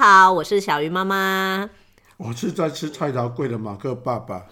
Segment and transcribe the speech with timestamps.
[0.00, 1.68] 好，我是小鱼妈妈。
[2.16, 4.46] 我是在吃菜头粿的马克爸爸。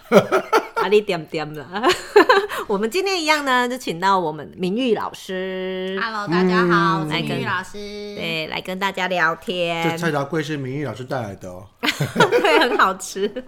[0.75, 1.89] 阿里点点了。
[2.69, 5.99] 我们今天一样呢，就请到我们明玉老师。
[6.03, 7.73] Hello，大家好，嗯、我是明玉老师。
[7.79, 9.91] 对，来跟大家聊天。
[9.91, 11.67] 这菜头粿是明玉老师带来的哦。
[11.81, 13.43] 对，很好吃。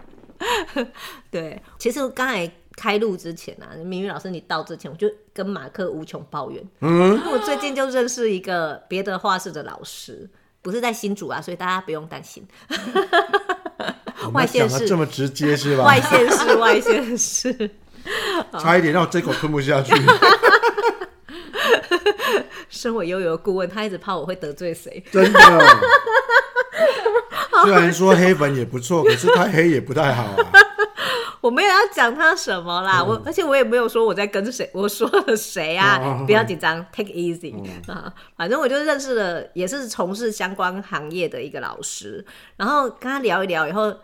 [1.30, 6.66] 对，其实刚才开录之前啊，明玉老师你到之前，我就跟马克无穷抱怨。
[6.80, 7.20] 嗯。
[7.30, 10.30] 我最近就认识一个别的画室的老师。
[10.62, 12.46] 不是在新竹啊，所以大家不用担心。
[14.32, 15.84] 外县市这么直接是吧？
[15.84, 17.70] 外县市，外县市，
[18.60, 19.94] 差一点让我这口吞不下去。
[22.68, 25.02] 身为悠悠的顾问，他一直怕我会得罪谁。
[25.10, 25.40] 真的。
[27.62, 30.49] 虽然说黑粉也不错，可是太黑也不太好啊。
[31.40, 35.98] 我没有要讲他什么啦，嗯、我而且我也没有说我在跟谁，我说了谁啊？
[35.98, 38.12] 哦、不要紧张、哦、，take easy、嗯、啊。
[38.36, 42.24] 反正我就认识了，也是从事相关行业的一个老师，
[42.56, 43.94] 然后跟他聊一聊以后，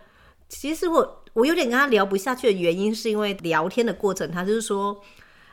[0.48, 4.98] 其实我我有点跟他聊不下去的原因，是因为聊天的过程，他就是说，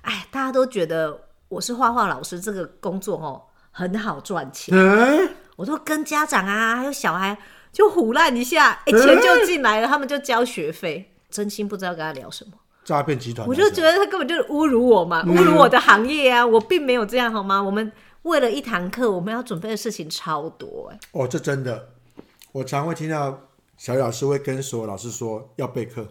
[0.04, 7.38] 哎，大家都觉得我是画画老师这个工作哦很好赚钱，嗯、我都跟家长啊还有小孩
[7.74, 11.10] 就胡乱一下，哎，钱就进来了，嗯、他们就交学费。
[11.34, 12.52] 真心不知道跟他聊什么，
[12.86, 16.46] 诈骗集团，我就觉得他根本就是侮辱我嘛，侮辱我的行业啊！
[16.46, 17.60] 我并没有这样好吗？
[17.62, 21.00] 我们为了一堂课，我们要准备的事情超多哎。
[21.14, 21.90] 哦，这真的，
[22.52, 26.08] 我常会听到小雨老师会跟所有老师说要备课。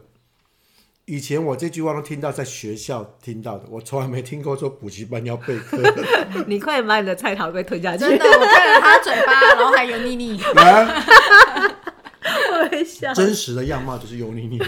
[1.05, 5.79] 以前我这句话都听到在学校听到的，我从来没听过说补习班要备课。
[6.47, 8.05] 你快点把你的菜头粿吞下去！
[8.05, 10.43] 真的，我看了他嘴巴， 然后还油腻腻。
[10.43, 11.05] 啊
[12.71, 14.59] 微笑，真实的样貌就是油腻腻。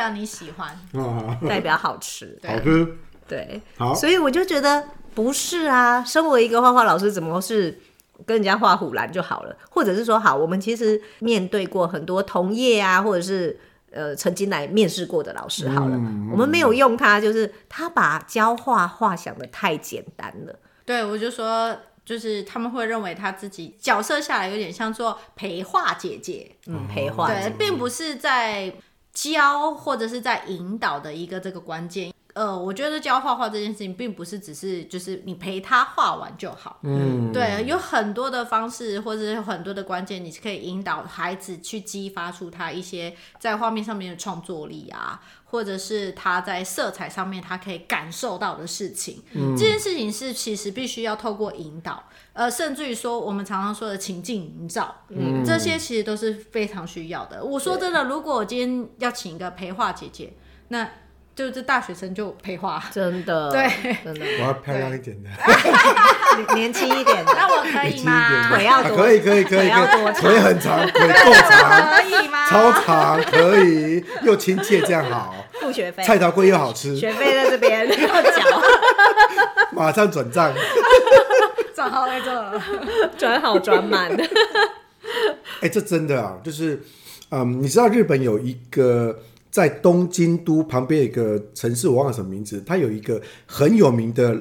[0.00, 0.76] 表你喜欢，
[1.46, 2.96] 代表好吃， 好吃，
[3.28, 3.94] 对，好。
[3.94, 4.82] 所以我就觉得
[5.14, 7.78] 不是啊，身为一个画画老师，怎么是
[8.26, 9.56] 跟人家画虎兰就好了？
[9.70, 13.58] 或者是说，好，我们其实面对过很多同业啊，或者是
[13.92, 20.58] 呃曾经来面试过的老师，好了，嗯、我们没有用他，就是他把教画画想的太简单了。
[20.84, 21.76] 对，我就说。
[22.02, 28.72] 就是他们会认为他自己角色下来有点像做陪画姐姐，嗯，陪画对，并不是在
[29.12, 32.12] 教或者是在引导的一个这个关键。
[32.34, 57.44] 呃，我觉得教画画这件事情，并不是只是就是你陪他画完就好，嗯，对，有很多的方式，或者是有很多的关键，你是可以引导孩子去激发出他一些在画面上面的创作力啊，或者是他在色彩上面他可以感受到的事情，嗯，这件事情是其实必须要透过引导，呃，甚至于说我们常常说的情境营造，嗯，这些其实都是非常需要的。
[57.44, 60.32] 我说真的，如果我今天要请一个陪画姐姐，
[60.68, 60.88] 那
[61.40, 63.66] 就这大学生就陪画，真的， 对，
[64.04, 65.30] 真的，我要漂亮一点的，
[66.54, 68.50] 年轻一点的，那我可以吗？
[68.54, 72.46] 腿要多，可以可以可以，腿要，腿很长，腿够长，可以吗？
[72.46, 78.62] 超长，可以，又亲切，这样好，付学费，菜刀贵又好吃，学费在这边 要缴，
[79.72, 80.52] 马上转账，
[81.74, 82.60] 账号在这，
[83.16, 84.14] 转好转满。
[84.14, 84.22] 的，
[85.62, 86.82] 哎，这真的啊，就是，
[87.30, 89.20] 嗯，你知道日本有一个。
[89.50, 92.62] 在东京都旁边有一个城市，我忘了什么名字。
[92.64, 94.40] 他有一个很有名的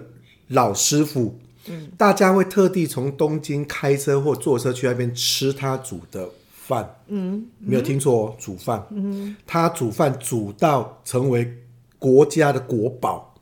[0.49, 11.57] 老师傅，嗯，大家会特地从东京开车或坐车去那边吃他煮的饭，嗯，没有听错哦，煮饭，嗯，他煮饭煮到成为
[11.97, 13.35] 国家的国宝，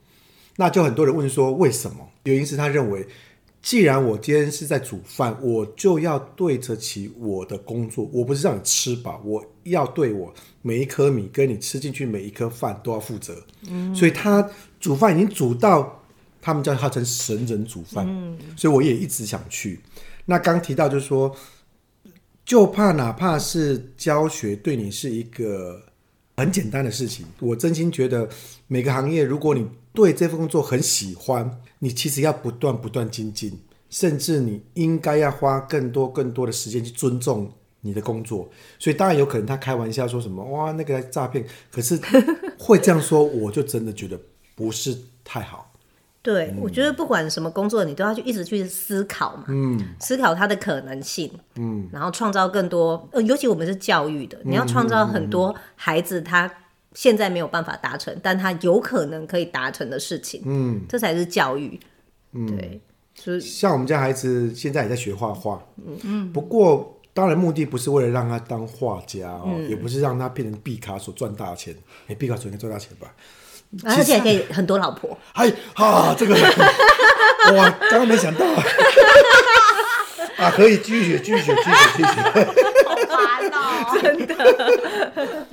[0.55, 1.97] 那就很多人问说为什么？
[2.23, 3.07] 原因是他认为，
[3.61, 10.33] 既然我今天是在煮饭，我就要对得起我的工作，我不是让你吃饱，我要对我。
[10.61, 14.49] 每一颗米跟你吃进去每一颗饭都要负责，嗯，所以他
[14.81, 16.03] 煮饭已经煮到
[16.41, 19.79] 他们叫他成神人煮饭，嗯，所以我也一直想去。
[20.25, 21.33] 那刚提到就是说，
[22.45, 25.81] 就怕哪怕是教学对你是一个
[26.35, 28.27] 很简单的事情，我真心觉得
[28.67, 33.59] 每个行业，如果你对这份工作很喜欢，你其实要不断不断精进，
[33.89, 37.51] 甚至你应该要花更多更多的时间去尊重。
[37.81, 41.97] 你的工作，所以当然有可能他开玩笑说什么哇，那个诈骗，可是
[42.57, 44.19] 会这样说，我就真的觉得
[44.55, 45.71] 不是太好。
[46.21, 53.07] 对，嗯、我觉得不管什么工作，你都要去一直去思考嘛，嗯，思考它的可能性，嗯，然后创造更多。
[53.13, 56.51] 呃，尤其我们是教育的，你要创造很多孩子他
[56.97, 61.79] 现在没有办法达成，嗯、但他有可能可以达成的事情，嗯，这才是教育。
[62.33, 62.81] 嗯，对，
[63.13, 66.95] 就是像我们家孩子现在也在学画画，嗯嗯，不过。
[67.13, 71.75] 当然，目的不是为了让他当画家哦，嗯、也不是让他变成毕卡索赚大钱。
[72.07, 73.11] 哎，毕卡索应该赚大钱吧？
[73.85, 75.17] 而且可以很多老婆。
[75.33, 76.35] 哎，哈，这个
[77.55, 78.45] 哇，刚刚没想到。
[80.37, 82.19] 啊，可以继续继续继续继续。
[82.85, 85.46] 好烦哦， 真的。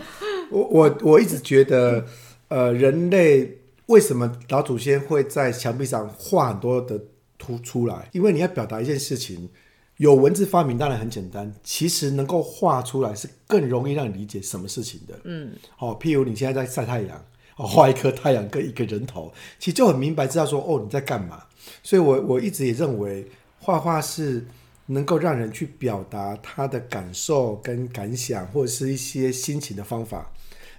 [0.54, 2.06] 我我我一直觉得，
[2.48, 7.00] 呃，人类为什么老祖先会在墙壁上画很多的
[7.36, 8.08] 图出来？
[8.12, 9.50] 因为你要表达一件事情，
[9.96, 15.18] 有文字发明当然很简单，其实能够画出来是更容易让你理解什么事情的。
[15.24, 17.24] 嗯，好、哦，譬如你现在在晒太阳，
[17.56, 21.42] 哦，画一颗太阳跟一个人头，其实就很明白知道说，哦，你在干嘛。
[21.82, 23.26] 所以我我一直也认为，
[23.58, 24.46] 画画是
[24.86, 30.30] 能够让人去表达他的感受跟感想，或者是一些心情的方法。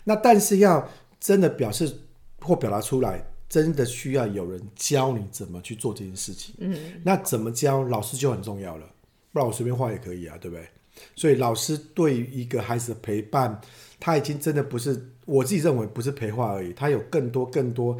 [0.05, 1.93] 那但是要真的表示
[2.39, 6.55] 或表达出来，真的需要有人教你怎么去做这件事情。
[6.59, 8.85] 嗯，那怎么教，老师就很重要了。
[9.33, 10.65] 不然我随便画也可以啊，对不对？
[11.13, 13.59] 所以老师对于一个孩子的陪伴，
[13.99, 17.97] 他已经真的不是我自己认为不是陪画而已，他有更多更多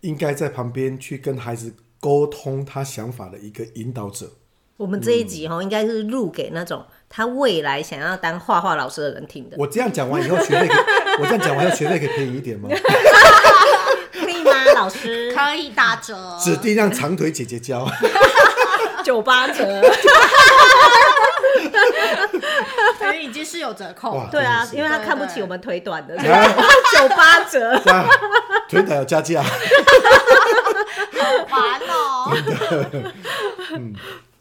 [0.00, 4.30] 应该在旁边去跟孩子沟通他想法的一个引导者。
[4.78, 9.56] 我们这一集哈、嗯，应该是录给那种他未来想要当画画老师的人听的。
[9.58, 12.68] 我这样讲完以后，学费可以，我这样讲完以后，学费可以便宜一点吗？
[14.12, 15.34] 可以吗，老师？
[15.34, 17.88] 可以打折，指定让长腿姐姐教，
[19.04, 19.82] 九八折。
[22.98, 24.26] 所以已经是有折扣。
[24.30, 27.80] 对啊，因为他看不起我们腿短的， 九八折，
[28.68, 29.42] 腿短要加价。
[29.42, 29.48] 好
[31.48, 32.36] 烦哦。
[33.72, 33.94] 嗯。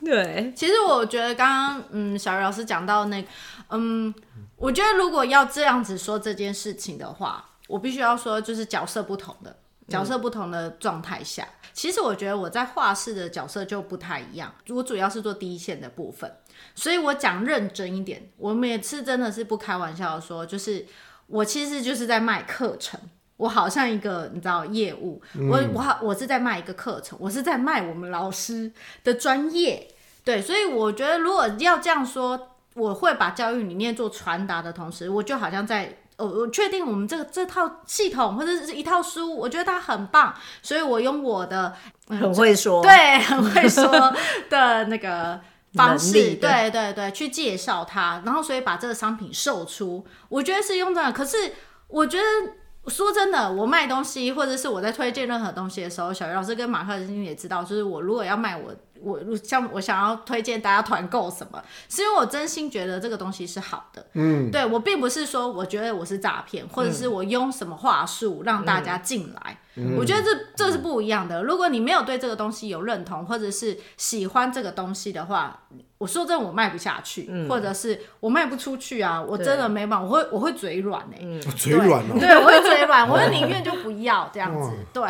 [0.06, 3.28] 对，其实我觉得刚刚嗯，小鱼老师讲到那个，
[3.72, 4.14] 嗯，
[4.58, 9.56] 我觉得如果要这样子说这件事情的话，我必须要说，就是角色不同的
[9.88, 14.54] 角色不同的状态下，嗯，其实我觉得我在画室的角色就不太一样。
[14.70, 16.32] 我主要是做第一线的部分，
[16.76, 20.86] 所以我讲认真一点，我每次真的是不开玩笑的说，就是
[21.28, 23.00] 我其实就是在卖课程，
[23.38, 28.72] 我好像一个你知道业务，嗯，我我好我是在卖一个课程，我是在卖我们老师
[29.04, 29.88] 的专业。
[30.24, 40.32] 对，所以我觉得如果要这样说，我会把教育理念做传达的同时，我就好像在，我，我确定我们这个这套系统或者是一套书，我觉得它很棒，
[40.62, 41.74] 所以我用我的、
[42.10, 44.14] 嗯、很会说，对， 很会说
[44.50, 45.42] 的那个
[45.74, 51.12] 方式， 对对对，去介绍它，然后所以把这个商品售出，我觉得是用这样。
[51.12, 51.54] 可是
[51.88, 58.72] 我觉得说真的，我卖东西或者是我在推荐任何东西的时候，小鱼老师跟马克经理也知道，就是我如果要卖我。
[59.02, 64.06] 我像我想要推荐大家团购什么，是因为我真心觉得这个东西是好的。
[64.14, 69.52] 嗯，对，我并不是说我觉得我是诈骗，或者是我用什么话术让大家进来。
[69.52, 69.58] 嗯，
[69.98, 71.44] 我觉得这这是不一样的。
[71.44, 75.64] 如果你没有对这个东西有认同，或者是喜欢这个东西的话。
[76.00, 79.20] 我说真的，我卖不下去，嗯，或者是我卖不出去啊！
[79.20, 84.70] 我真的没办法，我会我会嘴软哎，欸，嘴软哦，对，我会嘴软，我会宁愿就不要这样子。
[84.94, 85.02] 对，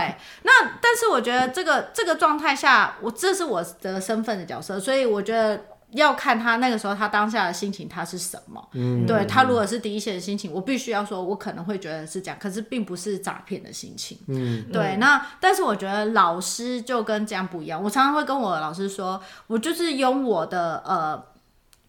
[0.44, 5.62] 那但是我觉得这个这个状态下，我这是我的身份的角色，所以我觉得。
[5.92, 21.24] 要看他那个时候他当下的心情他是什么，嗯，对，他如果是第一线的心情，我必须要说，我可能会觉得是这样，可是并不是诈骗的心情，嗯，对，那但是我觉得老师就跟这样不一样，我常常会跟我的老师说，我就是用我的呃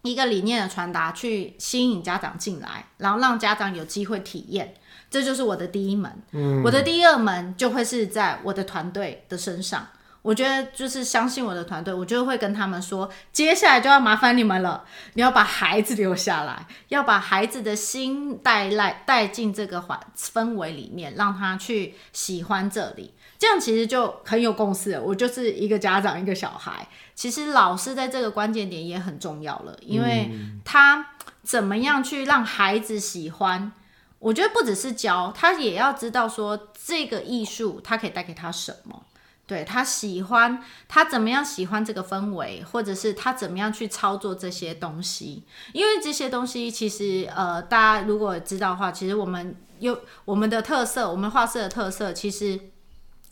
[0.03, 4.75] 一个理念的传达去吸引家长进来，然后让家长有机会体验，
[5.11, 9.85] 这就是我的第一门，嗯，我的第二门就会是在我的团队的身上。
[10.29, 14.85] 我觉得就是相信我的团队，我就会跟他们说，接下来就要麻烦你们了。
[15.15, 23.15] 你要把孩子留下来，要把孩子的心带来带进这个环氛围里面，让他去喜欢这里。
[23.39, 25.01] 这样其实就很有共识了。
[25.01, 26.87] 我就是一个家长，一个小孩。
[27.15, 30.29] 其实老师在这个关键点也很重要了，因为
[30.63, 31.07] 他
[31.41, 33.71] 怎么样去让孩子喜欢？
[34.19, 39.05] 我觉得不只是教，他也要知道说这个艺术他可以带给他什么。
[39.49, 45.43] 对，他喜欢，他怎么样喜欢这个氛围，或者是他怎么样去操作这些东西？
[45.73, 52.59] 因为这些东西其实，呃，大家如果知道的话，其实我们有我们的特色，我们画室的特色，其实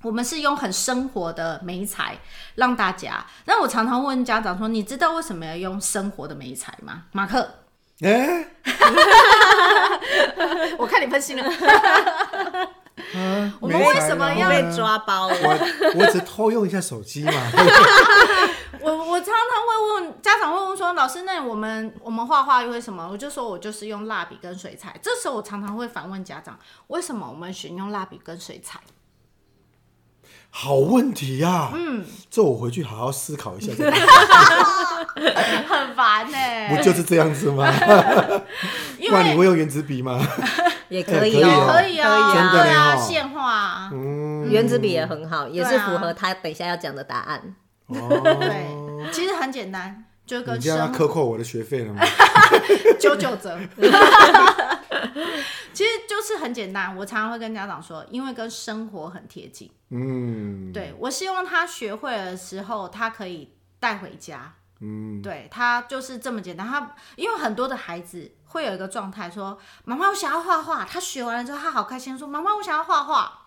[0.02, 2.18] 我们是用很生活的美材
[2.56, 3.24] 让大家。
[3.46, 7.48] 那我常常问家长说：“你知道为什么要用生活的美材吗？”马克，
[8.02, 8.48] 哎、欸，
[10.80, 11.48] 我看你分析了。
[13.16, 15.28] 啊、我们为什么要被抓包？
[15.28, 17.32] 我我只偷用一下手机嘛。
[18.82, 24.96] 我我常常会问家长，会问说：“老师，那我们我们画画为什么？”我就说我就是用蜡笔跟水彩。
[25.02, 28.80] 这时候我常常会反问家长：“为什么我们选用蜡笔跟水彩？”
[30.50, 31.72] 好问题呀、啊！
[31.76, 33.72] 嗯，这我回去好好思考一下。
[35.68, 37.72] 很烦呢、欸，不就是这样子吗？
[39.12, 40.20] 那你会用原子笔吗？
[40.90, 47.56] 也可以哦，可以啊，真的呀，线画，嗯，原子笔也很好，也是符合他等一下要讲的答案。
[47.88, 50.04] 对，其实很简单。
[50.26, 52.02] 就跟你这样克扣我的学费了吗？
[53.00, 53.58] 九九折。
[55.74, 59.72] 其实就是很简单，我常常会跟家长说，因为跟生活很贴近。
[59.90, 64.54] 嗯，对，我希望他学会的时候，他可以带回家。
[64.80, 66.68] 嗯，对，他就是这么简单。
[66.68, 70.86] 他因为很多的孩子会有一个状态，说妈妈，我想要画画。
[70.86, 73.40] 他学完了之后，他好开心，说妈妈，我想要画画。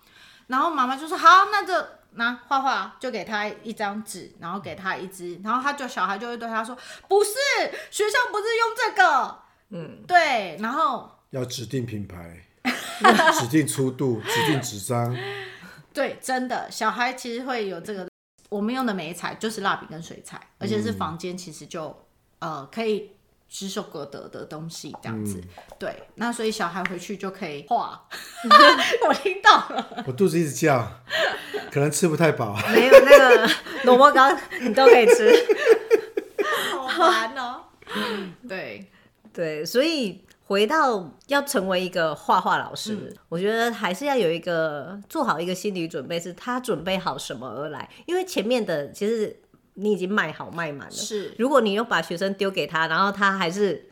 [0.48, 1.72] 然后妈妈就说好，那就
[2.14, 6.76] 拿画画，就给他一张纸，然后给他一支，然后他就小孩就会对他说，
[7.08, 7.30] 不是，
[7.92, 9.38] 学校不是用这个。
[9.68, 12.44] 嗯，对，然后要指定品牌，
[13.38, 15.16] 指定粗度，指定纸张。
[15.94, 18.09] 对，真的，小孩其实会有这个。
[18.50, 21.86] 我们用的眉彩就是蜡笔跟水彩，而且是房间其实就、
[22.40, 23.12] 嗯、呃可以
[23.48, 25.38] 随手可得的东西这样子。
[25.38, 28.06] 嗯、对，那所以小孩回去就可以画。
[29.08, 30.86] 我听到了，我肚子一直叫，
[31.72, 32.54] 可能吃不太饱。
[32.74, 33.50] 没有那个
[33.84, 34.30] 萝卜糕，
[34.60, 35.32] 你都可以吃。
[36.68, 37.64] 好玩哦。
[38.46, 38.90] 对
[39.32, 40.24] 对，所以。
[40.50, 47.88] 回到要成为一个画画老师，嗯，我觉得还是要有一个做好一个心理准备，是他准备好什么而来。
[48.04, 49.40] 因为前面的其实
[49.74, 51.32] 你已经卖好卖满了，是。
[51.38, 53.89] 如果你又把学生丢给他，然后他还是。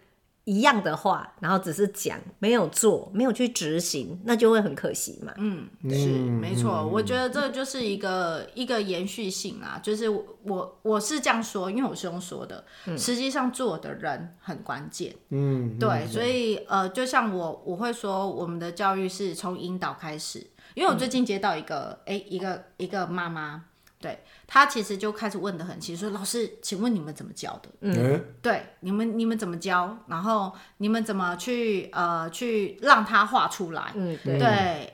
[0.48, 5.30] 一样的话，然后只是讲，没有做，没有去执行，那就会很可惜嘛。
[5.36, 6.86] 嗯，是没错。
[6.86, 15.14] 我觉得这就是一个一个延续性啊，就是我我是这样说，因为我是用说的，嗯、实际上做的人很关键。
[15.28, 23.64] 嗯，对，所以呃，就像我我会说，我们的教育是从引导开始，因为我最近接到一个哎、嗯、一个一个妈妈。
[24.00, 27.68] 对，他其实就开始问的很清楚，说老师，请问你们怎么教的？
[27.80, 29.96] 嗯，对，你们你们怎么教？
[30.06, 33.92] 然后你们怎么去呃去让他画出来？
[33.96, 34.38] 嗯，对，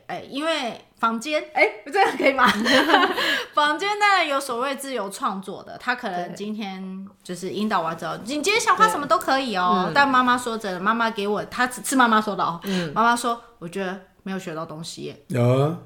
[0.06, 2.46] 哎、欸，因为房间哎，这样可以吗？
[3.52, 9.92] 房间当然有所谓自由创作的，他可能今天就是引导完之后，你今天想画什么都可以哦。
[9.94, 12.58] 但妈妈说真的，妈妈给我，他只是妈妈说的哦。
[12.64, 15.24] 嗯，妈妈说，我觉得没有学到东西耶。
[15.28, 15.76] 有。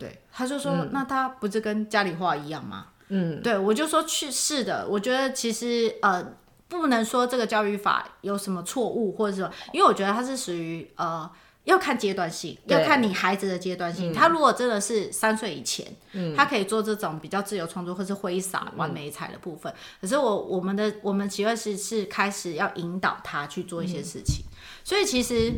[0.00, 2.86] 对，他就说，嗯、那他不是跟家里话一样吗？
[3.08, 6.26] 嗯，对，我就说去是的，我觉得其实呃，
[6.68, 11.30] 不能说这个教育法有什么错误或者什么，因为我觉得它是属于呃，
[11.64, 14.10] 要看阶段性，要看你孩子的阶段性。
[14.10, 19.70] 他如果真的是三岁以前，嗯，他可以做这种比较自由创作或是挥洒完美彩的部分。
[19.70, 25.52] 嗯、可是我我们的我们其实是是开始要引导他去做一些事情，嗯、所以其实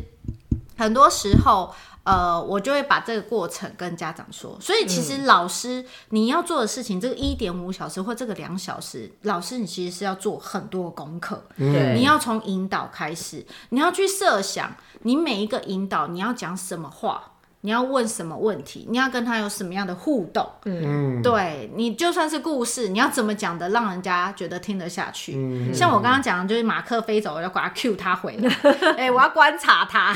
[0.77, 1.73] 很多时候。
[2.03, 4.57] 呃，我就会把这个过程跟家长说。
[4.59, 11.43] 所以其实老师、嗯、你要做的事情，这个一点五小时或这个两小时，老师你其实是要做很多功课。
[11.57, 17.32] 对，你要从引导开始，你要去设想你每一个引导你要讲什么话。
[17.65, 18.85] 你要问什么问题？
[18.89, 20.45] 你要跟他有什么样的互动？
[20.65, 25.33] 嗯，对，你就算是故事，你要怎么讲的，让人家觉得听得下去？
[25.37, 28.49] 嗯，像我刚刚讲的，就是马克飞走，我要把他 cue 他回来。
[28.99, 30.13] 哎、欸，我要观察他。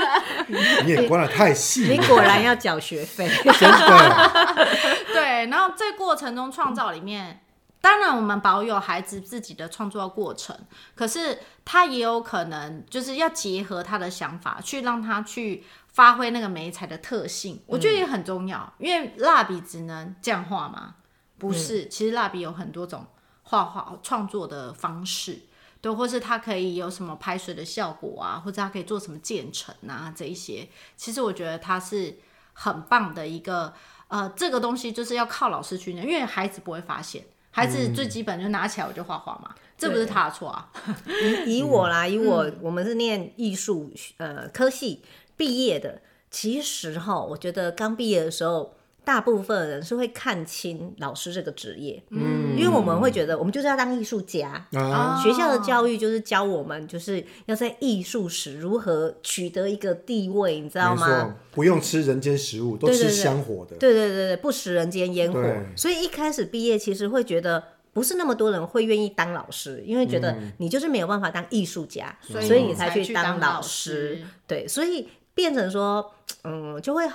[0.84, 4.30] 你也观察太细，你果然要缴学费，真的。
[5.12, 7.42] 对，然后在过程中创造里面，
[7.82, 10.56] 当然我们保有孩子自己的创作过程，
[10.94, 15.64] 可是他也有可能就是要结合他的想法，去让他去。
[15.98, 18.72] 发挥那个美材的特性，我觉得也很重要。
[18.78, 20.94] 嗯、因为蜡笔只能这样画吗？
[21.38, 23.04] 不是，嗯、其实蜡笔有很多种
[23.42, 25.40] 画画创作的方式，
[25.80, 32.16] 对，或是它可以有什么排水的效果啊，或者它可以做什么渐层啊，这一些，其实我觉得它是
[32.52, 33.74] 很棒的一个。
[34.06, 40.70] 呃，这个东西就是要靠老师去练，因为孩子不会发现，孩子最基本就拿起来我就画画嘛，嗯、这不是他的错啊。
[41.44, 45.02] 以以我啦，以我，嗯、我们是念艺术呃科系。
[45.38, 61.36] 毕业的，其实哈，我觉得刚毕业的时候，大部分人是会看清老师这个职业，嗯，因为我们会觉得我们就是要当艺术家，啊，学校的教育就是教我们就是要在艺术史如何取得一个地位，你知道吗？
[61.52, 65.42] 不用吃人间食物，都吃香火的，对对对对，不食人间烟火。
[65.74, 67.62] 所以一开始毕业，其实会觉得
[67.94, 74.20] 不是那么多人会愿意当老师，因为觉得你就是没有办法当艺术家，所以你才去当老师。
[74.46, 75.08] 对，所以。
[75.38, 77.08] 变成说，嗯，就会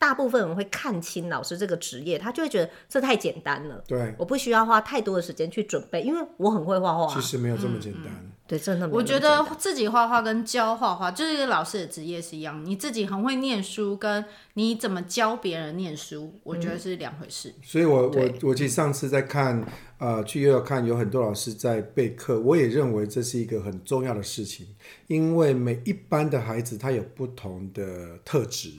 [0.00, 3.84] 大部分人会看清老师这个职业，他就会觉得这太简单了。
[3.86, 7.06] 对，我不需要花太多的时间去准备，因为我很会画画。
[7.14, 8.04] 其实没有这么简单。
[8.06, 8.96] 嗯嗯、对，真的没有。
[8.96, 12.64] 我觉得自己画画跟教画画，就是一个老师的职业是一样。
[12.64, 17.50] 你自己很会念书，跟你怎么教别人念书，我觉得是两回事。
[17.50, 19.64] 嗯、所以我我我其实上次在看。
[20.00, 24.66] 呃，去又要看有很多老师在备课，我也认为这是一个很重要的事情，
[25.08, 28.70] 因为每一班的孩子他有不同的特质，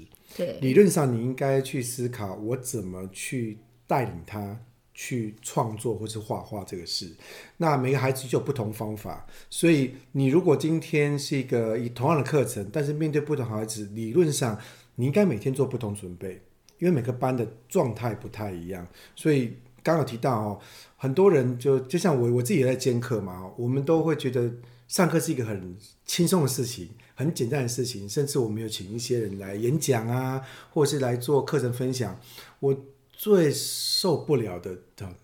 [0.59, 3.57] 理论上你应该去思考我怎么去
[3.87, 4.59] 带领他
[4.93, 7.11] 去创作或是画画这个事。
[7.57, 14.57] 那每个孩子就有不同方法，所以你如果今天是一个以同样的课程，但是面对不同孩子，理论上
[14.95, 16.41] 你应该每天做不同准备，
[16.77, 18.85] 因为每个班的状态不太一样。
[19.15, 20.59] 所以刚刚提到哦，
[20.97, 24.51] 很多人就就像我我自己也在兼课嘛，我们都会觉得
[24.87, 26.89] 上课是一个很轻松的事情，
[27.23, 32.19] 很简单的事情，甚至我们有请一些人来演讲啊，或者是来做课程分享，
[32.59, 32.77] 我。
[33.23, 34.75] 最受不了的，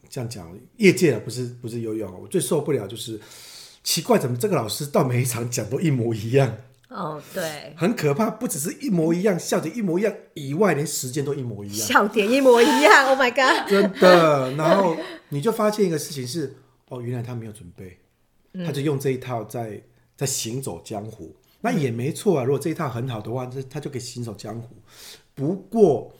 [0.07, 3.19] 这样讲，业界啊，不是不是游泳，我最受不了就是
[3.83, 6.57] 奇怪，怎么这个老师到每一场讲都一模一样？
[6.89, 13.67] 哦，对，很可怕，不只是一模一样，笑点一模一样以外，连时间都一模一样，笑点一模一样，Oh my God！
[13.67, 14.95] 真的，然后
[15.29, 16.55] 你就发现一个事情是，
[16.89, 17.97] 哦，原来他没有准备，
[18.63, 19.81] 他就用这一套在
[20.15, 22.43] 在行走江湖，嗯、那也没错啊。
[22.43, 24.75] 如果这一套很好的话，这他就可以行走江湖。
[25.33, 26.13] 不过。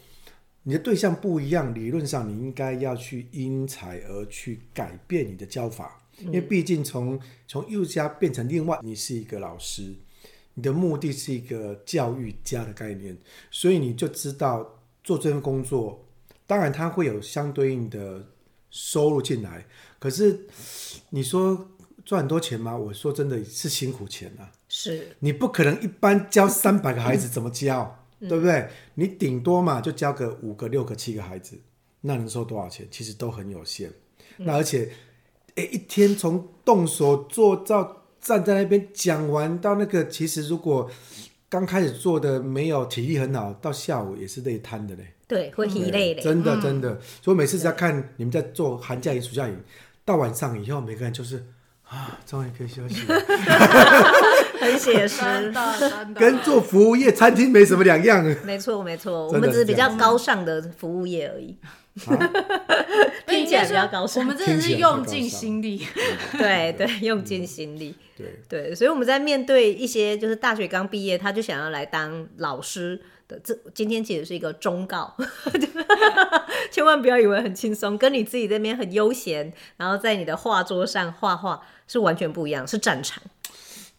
[0.64, 7.18] 你的对象不一样，理论上你应该要去因材而去改变你的教法，因为毕竟从
[7.48, 9.96] 从艺术家变成另外，你是一个老师，
[10.56, 13.18] 你的目的是一个教育家的概念，
[13.50, 16.06] 所以你就知道做这份工作，
[16.46, 18.28] 当然他会有相对应的
[18.70, 19.66] 收入进来，
[20.00, 20.48] 可是
[21.12, 21.70] 你说
[22.04, 22.76] 赚很多钱吗？
[22.76, 28.06] 我说真的是辛苦钱啊，是你不可能一般教三百个孩子怎么教？
[28.20, 28.70] 对不对？
[28.94, 31.58] 你顶多嘛就教个五个、六个、七个孩子，
[32.02, 32.88] 那能收多少钱？
[32.92, 33.90] 其实都很有限。
[34.38, 34.92] 嗯、那而且，
[35.56, 40.88] 诶，一天从动手做到站在那边讲完到那个，其实如果
[41.50, 45.14] 刚开始做的没有体力很好，到下午也是累瘫的嘞。
[45.28, 46.22] 对，会很累的。
[46.22, 46.94] 真的，真的。
[46.94, 49.60] 嗯、所以每次只要看你们在做寒假营、暑假营，
[50.06, 51.44] 到晚上以后，每个人就是。
[51.90, 53.18] 啊，终于可以休息了，
[54.60, 55.24] 很写实，
[56.16, 58.24] 跟做服务业餐厅没什么两样。
[58.44, 61.56] 没错，没错，我们只是比较高尚的服务业而已。
[63.28, 65.88] 听起来比较高尚，我们真的是用尽心力。
[66.38, 67.96] 对对，用尽心力。
[68.18, 73.02] 对对，所以我们在面对一些就是大学刚毕业，他就想要来当老师。
[73.44, 75.14] 这今天其实是一个忠告，
[76.72, 83.24] 千万不要以为很轻松，跟你自己这边很悠闲，然后在你的画桌上画画是完全不一样，是战场。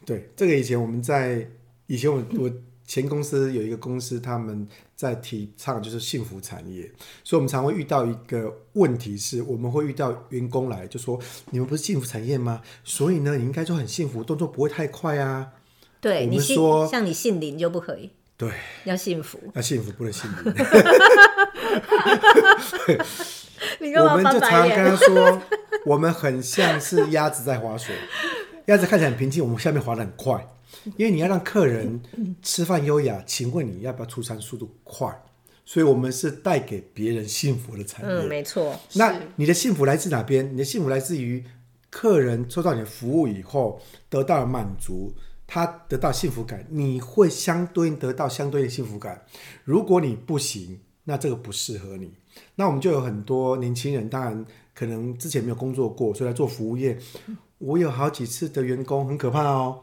[0.04, 1.48] 对，这个以前我们在
[1.86, 2.50] 以前我我
[2.86, 6.90] 前公司有一个公司，他们在提倡就是幸福产业，
[7.22, 11.20] 所以我们常会遇到一个问题是，我们会遇到员工来就说
[11.52, 12.62] ：“你们不是幸福产业吗？
[12.84, 15.52] 所以呢，你应该就很幸福，动作不会太快啊。”
[16.00, 18.10] 对，我们说你像你姓林就不可以。
[18.38, 18.50] 对，
[18.84, 20.48] 要幸福，要幸福，不能幸福。
[23.80, 25.42] 我，我们就常跟他说，
[25.84, 27.94] 我们很像是鸭子在划水，
[28.66, 30.46] 鸭子看起来很平静，我们下面划得很快，
[30.96, 32.02] 因为你要让客人
[32.42, 33.22] 吃饭优雅。
[33.26, 35.22] 请问你要不要出餐速度快？
[35.64, 38.10] 所以我们是带给别人幸福的产业。
[38.10, 38.78] 嗯，没错。
[38.94, 40.50] 那你的幸福来自哪边？
[40.52, 41.44] 你的幸福来自于
[41.90, 45.14] 客人收到你的服务以后得到了满足。
[45.50, 49.24] 他得到幸福感，你会相对应得到相对的幸福感。
[49.64, 52.12] 如果你不行，那这个不适合你。
[52.56, 56.98] 那我们就有很多年轻人，当然可能之前没有工作过，所以来做服务业。
[57.58, 59.80] 我有好几次的员工很可怕哦，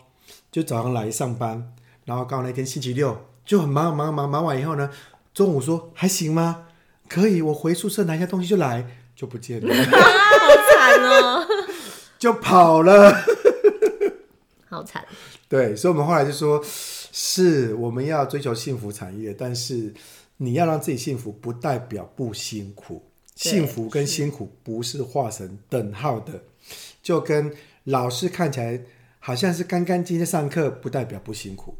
[0.51, 1.73] 就早上来上班，
[2.05, 4.89] 然后刚好那天星期六就很忙忙忙忙完以后呢，
[5.33, 6.67] 中午说还行吗？
[7.07, 9.83] 可以，我回宿舍拿一下东西就来，就不见了，啊、
[10.39, 11.47] 好惨哦，
[12.17, 13.13] 就跑了，
[14.69, 15.05] 好惨。
[15.47, 16.59] 对，所以我们后来就说，
[17.11, 19.93] 是我们要追求幸福产业，但是
[20.37, 23.03] 你要让自己幸福，不代表不辛苦。
[23.35, 26.41] 幸福跟辛苦不是画成等号的，
[27.03, 28.81] 就跟老师看起来
[29.19, 31.75] 好像是干干净净上课，不代表不辛苦。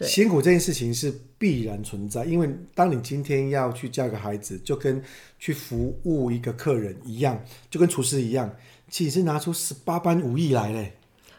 [0.00, 5.02] 辛苦这件事情是必然存在，因为当你今天要去教一个孩子，就跟
[5.38, 8.54] 去服务一个客人一样，就跟厨师一样，
[8.88, 10.94] 其实是拿出十八般武艺来嘞。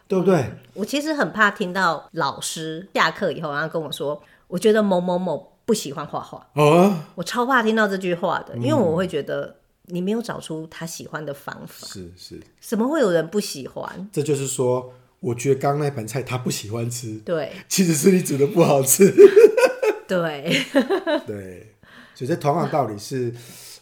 [0.06, 0.36] 对不对？
[0.36, 6.50] 嗯，我其实很怕听到老师下课以后，然后跟我说，我觉得某某某不喜欢画画。
[6.54, 11.86] 哦，我超怕听到这句话的，因为我会觉得你没有找出他喜欢的方法。
[11.86, 14.08] 是是，怎么会有人不喜欢？
[14.12, 17.18] 这就是说，我觉得刚刚那盘菜他不喜欢吃。
[17.18, 19.12] 对，其实是你煮的不好吃。
[20.06, 20.64] 对
[21.26, 21.74] 对，
[22.14, 23.34] 所以这同样道理是，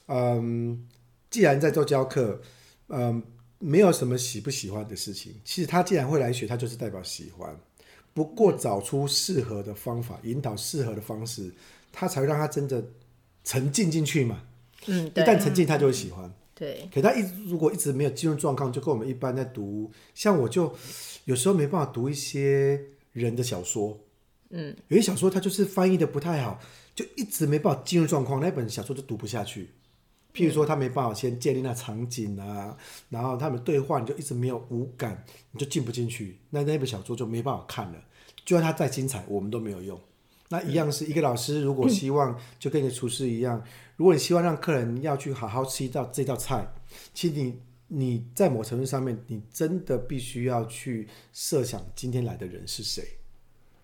[0.06, 0.86] 嗯，
[1.30, 2.40] 既然在做教课，
[2.88, 3.22] 嗯。
[3.64, 7.56] 没有什么喜不喜欢的事情，其实他既然会来学，他就是代表喜欢。
[8.14, 11.52] 不过找出适合的方法，引导适合的方式，
[11.90, 12.84] 他才会让他真的
[13.44, 14.42] 沉浸进去嘛。
[14.86, 16.32] 嗯，一旦沉浸，他就会喜欢。
[16.54, 16.88] 对。
[16.92, 20.74] 可他一如果一直没有进入状况，就跟我们一般在读，像我就
[21.24, 22.80] 有时候没办法读一些
[23.12, 23.98] 人的小说。
[24.50, 24.76] 嗯。
[24.88, 26.60] 有些小说他就是翻译的不太好，
[26.94, 29.70] 就一直没办法进入状况，那本小说就读不下去。
[30.34, 32.74] 譬如说他没办法先建立那场景啊，
[33.10, 38.02] 然后他们对话你就一直没有五感，你就进不进去，那那本小说就没办法看了。
[38.44, 40.00] 就算它再精彩，我们都没有用。
[40.48, 43.62] 那一样是一个老师，如果希望就跟一个厨师一样，
[43.96, 46.66] 如果你希望让客人要去好好吃一道这道菜，
[47.12, 53.04] 其实你你在某程度上面，你真的必须要去设想今天来的人是谁。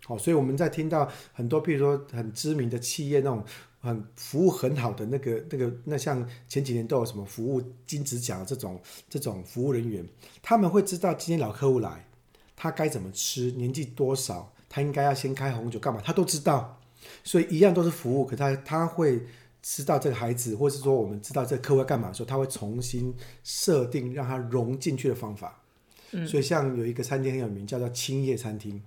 [0.05, 3.45] 好，所以我们在听到很多，譬如说很知名的企业那种。
[3.81, 10.05] 很服务很好的那个那个那像前几年都有什么服务金指奖这种这种服务人员，
[10.43, 12.05] 他们会知道今天老客户来，
[12.57, 16.81] 他该怎么吃，年纪多少，他应该要先开红酒干嘛，他都知道。
[17.23, 19.23] 所以一样都是服务，可他他会
[19.63, 23.15] 知道这个孩子，或是说我们知道这个客户要干嘛的时候，他会重新
[23.45, 25.63] 设定让他融进去的方法。
[26.11, 26.27] 嗯。
[26.27, 28.83] 所以像有一个餐厅很有名，叫做青叶餐厅，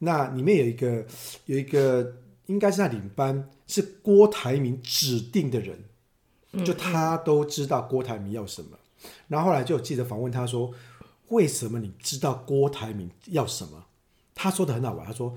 [0.00, 1.06] 那里面有一个
[1.46, 2.14] 有一个。
[2.48, 5.84] 应该是在领班是郭台铭指定的人，
[6.64, 8.78] 就他都知道郭台铭要什么。
[9.28, 10.72] 然后后来就有记者访问他说
[11.28, 13.86] ：“为什么你知道郭台铭要什么？”
[14.34, 15.36] 他说的很好玩，他说：“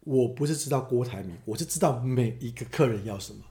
[0.00, 3.44] 我不是知道郭台铭，我是知道每一个客人要什么。”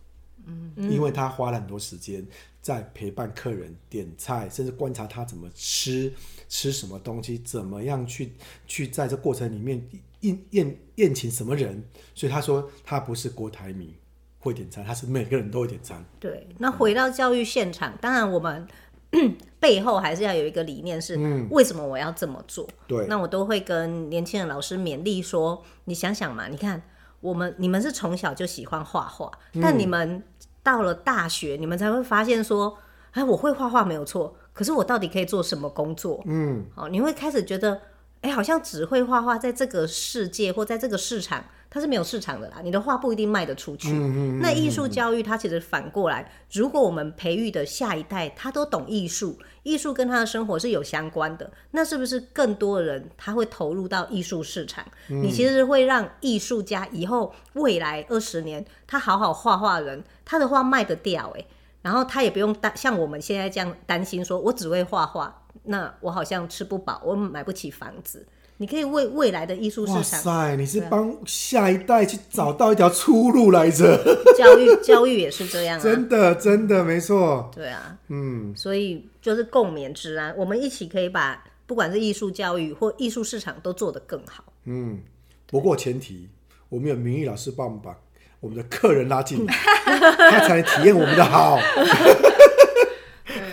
[0.76, 2.26] 嗯，因为他花了很多时间
[2.62, 6.12] 在陪伴客人点菜，甚至观察他怎么吃，
[6.48, 8.34] 吃什么东西，怎么样去
[8.68, 9.82] 去在这过程里面。
[10.22, 11.82] 宴宴宴请什么人？
[12.14, 13.94] 所以他说他不是郭台铭
[14.38, 16.04] 会点餐，他是每个人都会点餐。
[16.20, 18.68] 对，那回到教育现场，嗯、当然我们
[19.62, 21.16] 背后还是要有一个理念，是
[21.50, 22.68] 为什么我要这么做？
[22.86, 26.84] 对、嗯，那我都会跟年轻人老师勉励说：你想想嘛，你看
[27.22, 29.32] 我们你们是从小就喜欢画画，
[29.62, 30.22] 但你们
[30.64, 32.78] 到了大学，你们才会发现说，
[33.12, 36.22] 哎，我会画画没有错，可是我到底可以做什么工作？
[36.26, 37.82] 嗯，哦，你会开始觉得。
[38.22, 42.58] 哎，好像只会画画，在这个世界或在这个市场，它是没有市场的啦。
[42.62, 43.92] 你的画不一定卖得出去。
[43.92, 54.86] 嗯嗯嗯、那艺术教育它其实反过来，如果我们培育的下一代他都懂艺术，艺术跟他的生活是有相关的，那是不是更多人他会投入到艺术市场？
[55.10, 61.46] 嗯、你其实会让艺术家以后未来二十年，他好好画画人，他的画卖得掉哎，
[61.82, 65.44] 然后他也不用担像我们现在这样担心，说我只会画画。
[65.64, 68.26] 那我好像吃不饱，我买不起房子。
[68.62, 70.02] 你可以为未来的艺术市场。
[70.02, 73.98] 哇塞，你是帮下一代去找到一条出路来着。
[74.38, 75.82] 教育教育也是这样啊。
[75.82, 77.50] 真的真的没错。
[77.56, 84.44] 对啊，嗯，所以就是共勉之啊，我们一起可以把不管是艺术教育或艺术市场都做得更好。
[84.66, 85.00] 嗯，
[85.48, 86.28] 不过前提
[86.68, 87.98] 我们有明玉老师帮我们把
[88.42, 89.54] 我们的客人拉进来，
[90.32, 91.58] 他才能体验我们的好。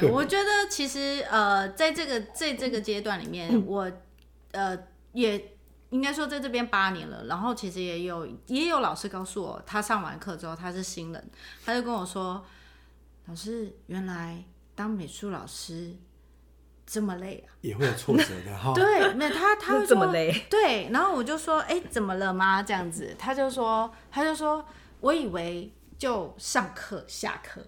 [0.00, 3.88] 对，我觉得其实呃，在这个在这个阶段里面， 我
[4.50, 4.76] 呃
[5.16, 5.56] 也
[5.88, 11.30] 应该说在这边八年了，然后其实也有也有老师告诉我，他上完课之后他是新人，
[11.64, 12.44] 他就跟我说，
[13.26, 15.96] 老师原来当美术老师
[16.84, 18.74] 这么累啊，也会有挫折的哈。
[18.74, 22.62] 对， 那他他会这么累，对，然后我就说，哎，怎么了吗？
[22.62, 24.62] 这样子，他就说，他就说，
[25.00, 27.66] 我以为就上课下课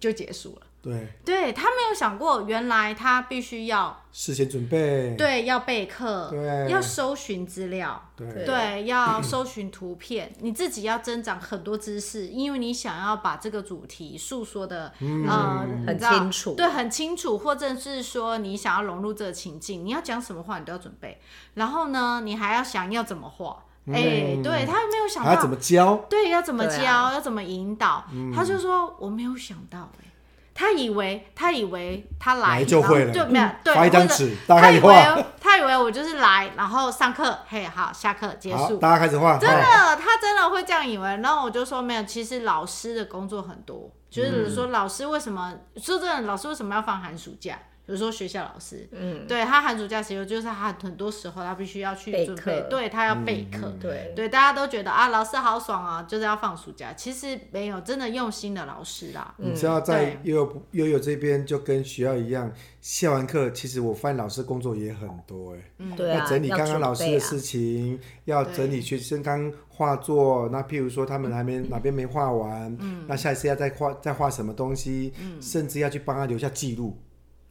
[0.00, 0.66] 就结束了。
[0.82, 21.20] 对，对他没有想过，原来他必须要事先准备，对，要备课，对，要搜寻资料，对，对，要搜寻图片，你自己要增长很多知识，因为你想要把这个主题诉说的，嗯，很清楚，对，很清楚，或者是说你想要融入这个情境，你要讲什么话，你都要准备，
[21.52, 25.34] 然后呢，你还要想要怎么画，哎，对他没有想到。
[25.34, 30.06] 要怎么教，对，要怎么教，要怎么引导，他就说我没有想到，哎。
[30.52, 39.38] 他以为他以为他来，来就会了，就没有对，发一张纸，他以为他以为我就是来，然后上课，嘿，好，下课结束，大家开始画。
[39.38, 41.08] 真的，他真的会这样以为。
[41.22, 47.58] 然后我就说没有，其实老师的工作很多，就是说老师为什么、嗯、说真的，老师为什么要放寒暑假？
[47.90, 54.12] 比如说学校老师，嗯，对他寒暑假时候，就是他很多时候他必须要去准备，对他要备课，对。
[54.14, 59.34] 对，大家都觉得啊，老师好爽啊，就是要放暑假，其实没有真的用心的老师啦。
[59.38, 76.96] 你知道在悠悠悠悠这边就跟学校一样，下完课其实我发现老师工作也很多哎，嗯，对，要整理刚刚老师的事情，要整理学生刚画作，那譬如说他们还没哪边没画完，嗯，那下一次要再画再画什么东西，嗯，甚至要去帮他留下记录。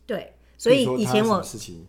[0.09, 1.39] 对，所以以前我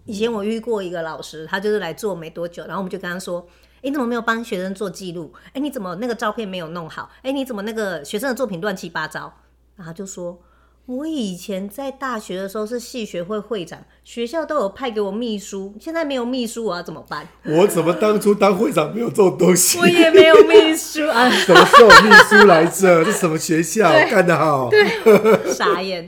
[0.05, 3.47] 以前我遇过一个老师，他就是来做没多久，然后我们就跟他说
[3.81, 5.33] ：“哎，你怎么没有帮学生做记录？
[5.55, 7.09] 哎，你怎么那个照片没有弄好？
[7.23, 9.33] 哎，你怎么那个学生的作品乱七八糟？”
[9.75, 10.39] 然后他就说
[10.87, 17.29] ：“我以前在大学的时候是系学会会长，学校都有派给我秘书，现在没有秘书，我要怎么办？
[17.45, 19.79] 我怎么当初当会长没有这种东西？
[19.79, 21.31] 我也没有秘书啊！
[21.31, 23.05] 什么时候秘书来着？
[23.05, 24.69] 这什么学校干得好？
[24.69, 26.05] 对，傻眼。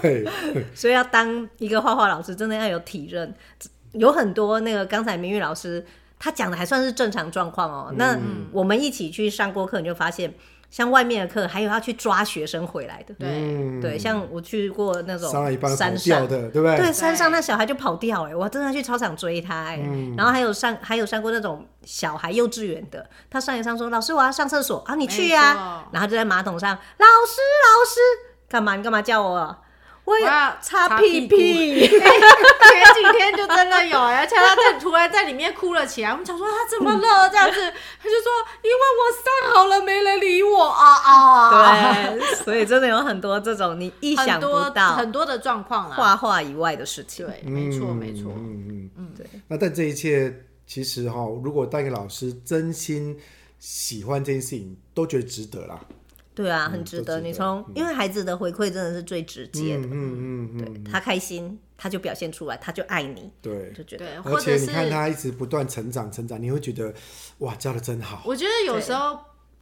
[0.00, 0.26] 对，
[0.74, 3.34] 所以要当一个画画老师，真的要有体认。
[3.92, 5.84] 有很多那个刚才明玉老师
[6.18, 7.92] 他讲的还算是正常状况哦。
[7.98, 8.18] 那
[8.52, 10.32] 我们一起去上过课，你就发现。
[10.74, 15.30] 像外面的课，还有要去抓学生回来的，对、嗯、对，像我去过那种
[15.76, 16.76] 山上的，对不对？
[16.78, 19.80] 对，山上那小孩就跑掉哎，我真的去操场追他哎。
[19.80, 28.00] 嗯、然后还有上还有上过那种小孩幼稚园的，他上一上说老师我要上厕所啊，你去呀、啊，然后就在马桶上，老师老师
[28.48, 28.74] 干嘛？
[28.74, 29.56] 你干嘛叫我？
[30.04, 36.10] 我要擦屁屁，前几天就真的有，而且他在突然在里面哭了起来。
[36.10, 38.30] 我们想说他怎么了 这样子，他就说
[38.62, 42.04] 因为我上好了，没人理我啊啊！
[42.04, 47.26] 对，所以真的有很多这种你意想不到很多的状况啊，画画以外的事情。
[47.26, 49.26] 对，没错没错，嗯嗯嗯，对。
[49.48, 53.18] 那但这一切其实哈，如果当一个老师真心
[53.58, 55.80] 喜欢这件事情，都觉得值得啦。
[56.34, 57.20] 对啊，很值得。
[57.20, 64.20] 你从因为孩子的回馈真的是最直接的，嗯嗯嗯，对他开心，他就表现出来，他就爱你，对，就觉得。
[64.24, 66.92] 而且你看他一直不断成长，成长，你会觉得
[67.38, 68.22] 哇，教的真好。
[68.24, 69.18] 我觉得有时候，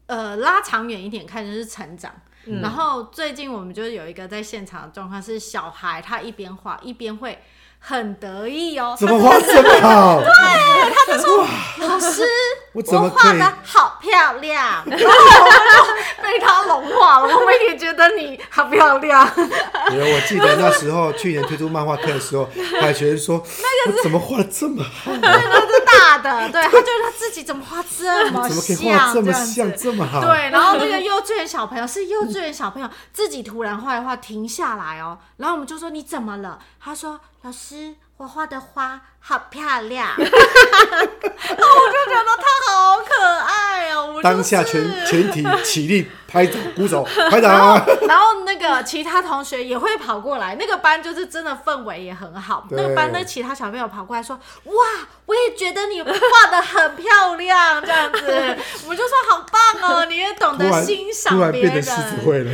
[0.06, 2.12] 呃，拉长远一点看就是成长。
[2.60, 7.38] 然后最近我们就有一个在现场的状况是，小孩他一边画一边会。
[7.84, 10.20] 很得意哦，怎么画这么好？
[10.20, 10.28] 对，
[10.94, 11.46] 他就说
[11.88, 12.22] ：“老师，
[12.72, 15.86] 我画的好漂亮。”然后
[16.22, 17.36] 被他融化了。
[17.36, 19.28] 我们也觉得你好漂亮。
[19.36, 22.48] 我记得那时候去年推出漫画课的时候，
[22.80, 23.44] 海学说
[23.86, 26.48] ：“那个怎么画的这么好？”对，那是大的。
[26.50, 30.20] 对，他觉得他自己怎么画这么像，怎么可以画这么像这么好？
[30.20, 37.20] 对，然后那个幼稚园小朋友是幼稚园小朋友自己突然画一画停下来哦，然后我们就说：“你怎么了？”他说。
[37.44, 40.36] 老师，我画的花好漂亮，那 我就
[42.06, 44.20] 觉得他好可爱哦。
[44.22, 47.84] 当下全全体起立，拍掌鼓手， 拍掌。
[48.06, 52.64] 然后那个其他同学也会跑过来，那个班就是真的氛围也很好。
[52.70, 54.74] 那个班的其他小朋友跑过来说：“哇，
[55.26, 56.08] 我也觉得你画
[56.48, 58.20] 的很漂亮。”这样子，
[60.32, 61.70] 也懂得欣赏别人。
[61.70, 62.52] 突然变得狮子会了，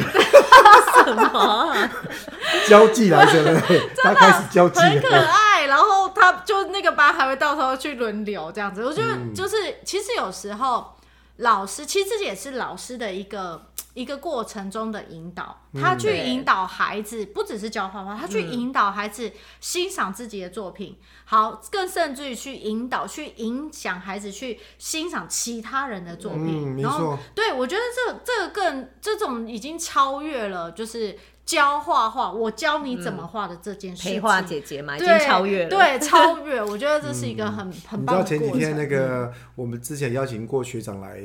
[1.04, 1.88] 什么？
[2.68, 3.62] 交际来着呢？
[4.02, 5.66] 他开始交际，很可爱。
[5.66, 8.84] 然后他就那个班还会到时候去轮流这样子。
[8.84, 10.94] 我觉得就是，其实有时候
[11.36, 13.62] 老师其实也是老师的一个
[13.98, 15.64] 一个过程中的引导。
[15.74, 19.30] 他去引导孩子，不只是教画画，他去引导孩子
[19.60, 20.96] 欣赏自己的作品。
[21.24, 26.80] 好，更甚至于去引导、去影响孩子去欣赏其他人的作品。
[26.80, 31.18] 然后，对，我觉得这这个更这种已经超越了，就是。
[31.48, 36.62] 教画画，我教你怎么画的这件事情，陪画姐姐嘛，已经超越了，对，超越。
[36.62, 38.22] 我觉得这是一个很很棒的。
[38.22, 41.18] 你知道前几天那个我们之前邀请过学长来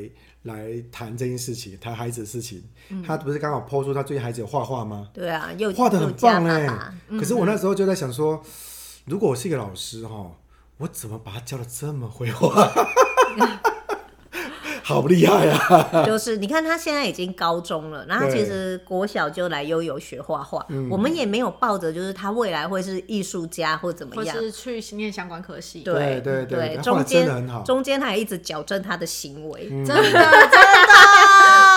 [0.44, 2.64] 来谈这件事情，谈孩子的事情，
[3.06, 5.10] 他不是刚好 po 出他最近孩子有画画吗？
[5.14, 6.70] 对啊，又画的很棒哎。
[7.10, 8.42] 可是我那时候就在想说，
[9.06, 10.32] 如果我是一个老师哈，
[10.78, 12.72] 我怎么把他教的这么会画？
[14.84, 16.04] 好厉害啊！
[16.06, 20.66] 就是你看他现在已经高中了，然后其实国小就来悠悠学画画。
[20.92, 25.80] 我们也没有抱着就是他未来会是艺术家或怎么样，或是去念相关科系。
[25.82, 27.26] 对对对，中间
[27.66, 30.20] 中间他还一直矫正他的行为，真的真的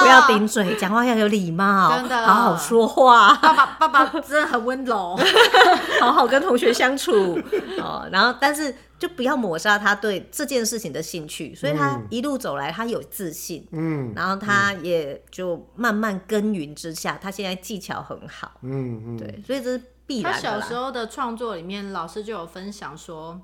[0.00, 3.34] 不要顶嘴，讲话要有礼貌，真的好好说话。
[3.34, 5.18] 爸爸爸爸真的很温柔，
[6.00, 7.38] 好好跟同学相处
[7.78, 8.08] 哦。
[8.10, 8.74] 然后但是。
[8.98, 20.40] 就不要抹杀他对这件事情的兴趣，所以他一路走来，他有自信，嗯，然后他也就慢慢耕耘之下，他现在技巧很好，嗯嗯，对，所以这是必然的。
[20.40, 23.38] 他小时候的创作里面，老师就有分享说，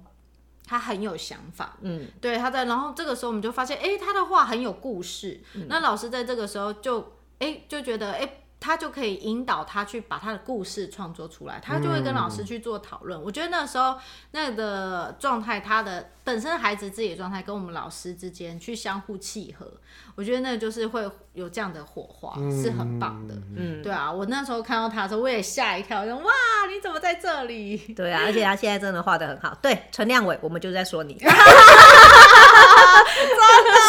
[0.72, 8.38] 他很有想法，嗯，对，他在，然后这个时候我们就发现，哎，他的话很有故事，嗯，那老师在这个时候就，哎，就觉得，哎。
[8.62, 13.18] 他就可以引导他去把他的故事创作出来，他就会跟老师去做讨论。
[13.20, 13.96] 嗯、我觉得那时候
[14.31, 19.66] 那个状态，他的本身孩子自己的状态跟我们老师之间去相互契合，
[20.14, 23.35] 我觉得那就是会有这样的火花，嗯、是很棒的。
[23.57, 26.33] 嗯，对啊，我那时候看到他的时候，我也吓一跳，说哇，
[26.72, 27.77] 你怎么在这里？
[27.96, 29.53] 对啊，而且他现在真的画的很好。
[29.61, 31.18] 对，陈亮伟，我们就在说你。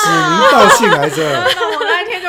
[0.03, 1.49] 指名道姓来着，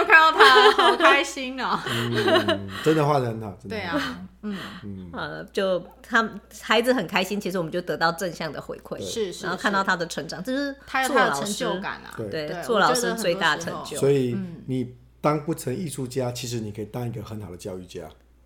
[0.04, 2.68] 看到他，好开心哦、喔 嗯。
[2.84, 3.76] 真的画的很好，真的。
[3.76, 6.28] 对啊，嗯嗯，呃，就他
[6.62, 13.96] 孩子很开心，其实我们就得到正向的回馈，是是，然后看到他的成长，这是他有他的成就感啊，对，做老师最大成就。
[13.96, 14.36] 所以
[14.66, 18.02] 你当不成艺术家，其实你可以当一个很好的教育家。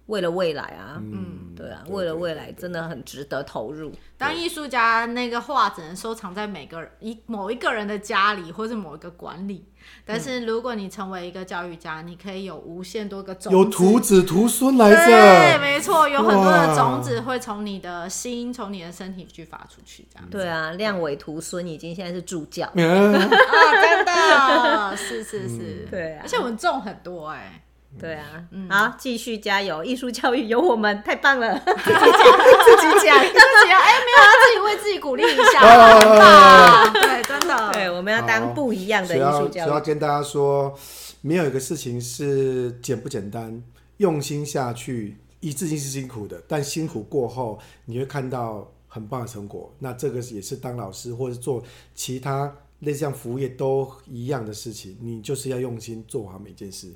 [0.09, 3.93] 为了未来啊，嗯，对啊，为了未来真的很值得投入。
[4.17, 9.67] 当艺术家，那个画只能收藏在每个人一某一个人的家里，或是某一个馆里。
[10.05, 14.97] 但是如果你成为一个教育家，你可以有无限多个种子，有徒子徒孙来着。
[15.07, 20.29] 对，没错，有很多的种子会从你的心，从你的身体去发出去，这样。
[20.31, 27.63] 对啊，亮伟徒孙已经现在是助教啊，真的，是是是，对啊，而且我们种很多哎。
[27.99, 29.85] 对啊，嗯、好，继续加油！
[29.85, 31.59] 艺术教育有我们，太棒了！
[31.65, 39.67] 自己讲，自己讲， 自己哎，没有，要自己为自己鼓励一下， 啊、对，真的，对，我们要当不一样的艺术教育。
[39.67, 40.79] 所以要跟大家说，
[41.23, 43.61] 没有一个事情是简不简单，
[43.97, 49.75] 用心下去，一次性是辛苦的，但辛苦过后，你会看到很棒的成果。
[49.81, 51.61] 那这个也是当老师或者做
[51.97, 56.95] 其他类似像服务业都一样的事情，你就是要用心做好每件事。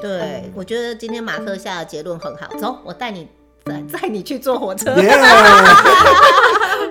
[0.00, 2.46] 对，我觉得今天马克下的结论很好。
[2.58, 3.28] 走，我带你
[3.64, 4.94] 载载你去坐火车。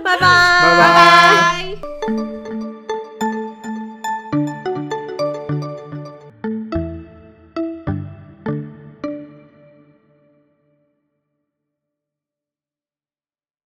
[0.04, 2.29] 拜拜，拜拜。